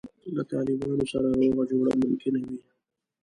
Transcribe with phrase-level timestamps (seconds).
[0.35, 2.59] له طالبانو سره روغه جوړه ممکنه وي.